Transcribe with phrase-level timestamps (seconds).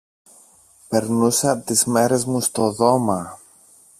[0.87, 3.39] Περνούσα τις μέρες μου στο δώμα